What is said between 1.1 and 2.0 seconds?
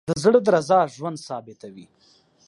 ثابتوي.